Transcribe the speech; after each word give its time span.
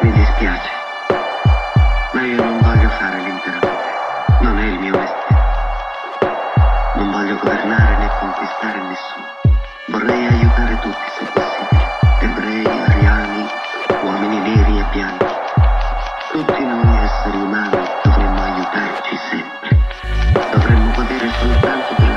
Mi 0.00 0.12
dispiace, 0.12 0.70
ma 2.12 2.22
io 2.22 2.42
non 2.42 2.60
voglio 2.60 2.88
fare 2.90 3.20
l'imperatore. 3.20 3.96
Non 4.40 4.58
è 4.58 4.64
il 4.64 4.78
mio 4.78 4.96
mestiere. 4.96 5.42
Non 6.94 7.10
voglio 7.10 7.36
governare 7.36 7.96
né 7.96 8.08
conquistare 8.20 8.80
nessuno. 8.80 9.26
Vorrei 9.88 10.26
aiutare 10.26 10.78
tutti 10.78 11.10
se 11.18 11.24
possibile. 11.32 11.86
Ebrei, 12.20 12.66
ariani, 12.66 13.46
uomini 14.02 14.38
neri 14.38 14.78
e 14.78 14.84
bianchi. 14.92 15.26
Tutti 16.32 16.64
noi 16.64 16.98
esseri 17.04 17.36
umani 17.36 17.88
dovremmo 18.04 18.42
aiutarci 18.42 19.16
sempre. 19.30 19.78
Dovremmo 20.52 20.92
godere 20.92 21.28
soltanto 21.40 21.94
di 21.98 22.07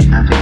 Africa. 0.00 0.33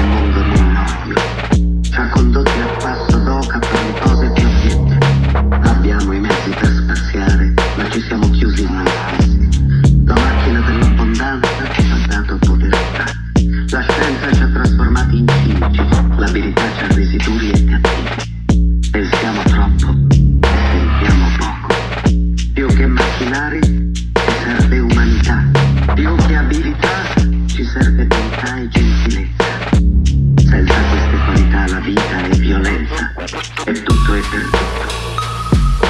e 34.04 34.18
è 34.18 34.20
tutto. 34.20 34.58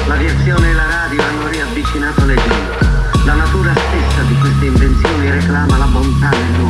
L'aviazione 0.07 0.71
e 0.71 0.73
la 0.75 0.87
radio 0.87 1.23
hanno 1.23 1.47
riavvicinato 1.49 2.25
le 2.27 2.35
genti. 2.35 2.87
La 3.25 3.35
natura 3.35 3.73
stessa 3.73 4.23
di 4.29 4.35
queste 4.39 4.67
invenzioni 4.67 5.31
reclama 5.31 5.79
la 5.79 5.87
bontà 5.87 6.29
del 6.29 6.62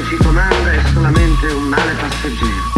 che 0.00 0.06
ci 0.06 0.16
comanda 0.16 0.72
è 0.72 0.80
solamente 0.92 1.46
un 1.52 1.64
male 1.64 1.92
passeggero, 1.92 2.72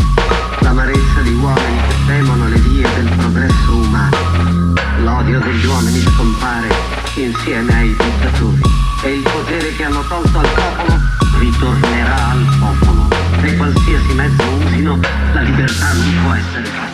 l'amarezza 0.60 1.20
di 1.22 1.32
uomini 1.34 1.80
che 1.86 1.94
temono 2.06 2.48
le 2.48 2.58
vie 2.58 2.88
del 2.94 3.08
progresso 3.16 3.76
umano. 3.76 4.74
L'odio 4.98 5.38
degli 5.40 5.64
uomini 5.66 6.00
scompare 6.00 6.68
insieme 7.14 7.74
ai 7.74 7.96
dittatori 7.96 8.60
e 9.02 9.12
il 9.12 9.22
potere 9.22 9.74
che 9.74 9.84
hanno 9.84 10.04
tolto 10.08 10.38
al 10.38 10.48
popolo 10.48 11.00
ritornerà 11.38 12.30
al 12.30 12.56
popolo. 12.58 13.08
E 13.42 13.56
qualsiasi 13.56 14.12
mezzo 14.14 14.42
usino, 14.64 14.98
la 15.32 15.40
libertà 15.42 15.92
non 15.92 16.22
può 16.22 16.32
essere 16.32 16.64
fatta. 16.64 16.91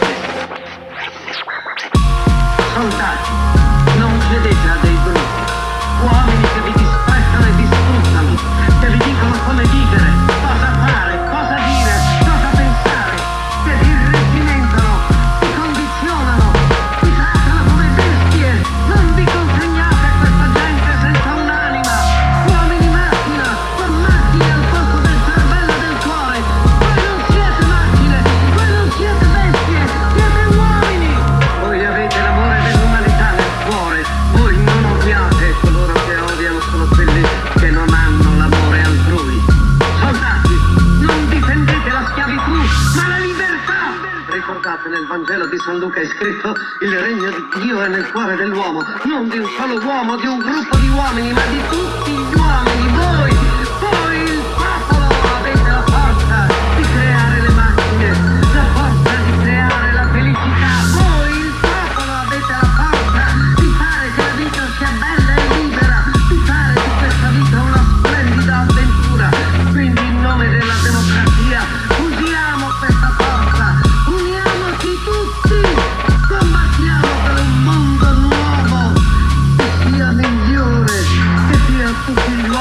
San 45.68 45.80
Luca 45.80 46.00
è 46.00 46.06
scritto 46.06 46.54
il 46.80 46.98
regno 46.98 47.28
di 47.28 47.60
Dio 47.60 47.82
è 47.82 47.88
nel 47.88 48.10
cuore 48.10 48.36
dell'uomo, 48.36 48.82
non 49.04 49.28
di 49.28 49.36
un 49.36 49.46
solo 49.58 49.78
uomo, 49.84 50.16
di 50.16 50.26
un 50.26 50.38
gruppo 50.38 50.76
di 50.78 50.88
uomini, 50.88 51.30
ma 51.30 51.44
di 51.44 51.60
tutti 51.68 52.10
gli 52.10 52.34
uomini, 52.34 52.96
voi! 52.96 53.38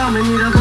Dominica 0.08 0.57